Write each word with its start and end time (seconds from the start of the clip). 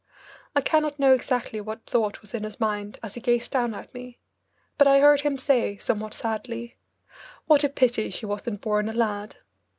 I 0.55 0.61
cannot 0.61 0.97
know 0.97 1.13
exactly 1.13 1.61
what 1.61 1.85
thought 1.85 2.21
was 2.21 2.33
in 2.33 2.43
his 2.43 2.59
mind 2.59 2.97
as 3.03 3.13
he 3.13 3.21
gazed 3.21 3.51
down 3.51 3.75
at 3.75 3.93
me, 3.93 4.17
but 4.79 4.87
I 4.87 4.99
heard 4.99 5.21
him 5.21 5.37
say, 5.37 5.77
somewhat 5.77 6.15
sadly, 6.15 6.75
"What 7.45 7.63
a 7.63 7.69
pity 7.69 8.09
she 8.09 8.25
wasn't 8.25 8.61
born 8.61 8.89
a 8.89 8.93
lad." 8.93 9.35